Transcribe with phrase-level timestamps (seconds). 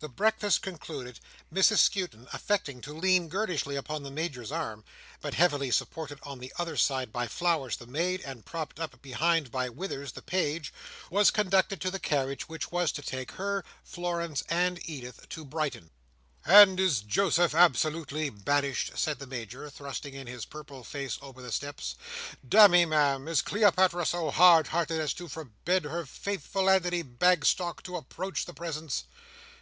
[0.00, 1.18] The breakfast concluded,
[1.50, 4.84] Mrs Skewton, affecting to lean girlishly upon the Major's arm,
[5.22, 9.50] but heavily supported on the other side by Flowers the maid, and propped up behind
[9.50, 10.74] by Withers the page,
[11.08, 15.88] was conducted to the carriage, which was to take her, Florence, and Edith to Brighton.
[16.44, 21.50] "And is Joseph absolutely banished?" said the Major, thrusting in his purple face over the
[21.50, 21.94] steps.
[22.46, 27.96] "Damme, Ma'am, is Cleopatra so hard hearted as to forbid her faithful Antony Bagstock to
[27.96, 29.04] approach the presence?"